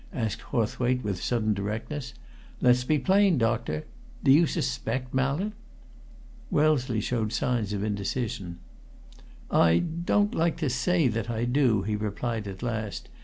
asked 0.15 0.41
Hawthwaite 0.49 1.03
with 1.03 1.23
sudden 1.23 1.53
directness. 1.53 2.15
"Let's 2.59 2.83
be 2.83 2.97
plain, 2.97 3.37
doctor 3.37 3.85
do 4.23 4.31
you 4.31 4.47
suspect 4.47 5.13
Mallett?" 5.13 5.51
Wellesley 6.49 6.99
showed 6.99 7.31
signs 7.31 7.71
of 7.71 7.83
indecision. 7.83 8.57
"I 9.51 9.77
don't 9.77 10.33
like 10.33 10.57
to 10.57 10.71
say 10.71 11.07
that 11.09 11.29
I 11.29 11.45
do," 11.45 11.83
he 11.83 11.95
replied 11.95 12.47
at 12.47 12.63
last. 12.63 13.09